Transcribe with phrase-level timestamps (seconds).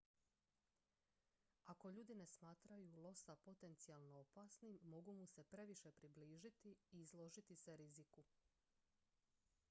[1.65, 7.75] ako ljudi ne smatraju losa potencijalno opasnim mogu mu se previše približiti i izložiti se
[7.77, 8.23] riziku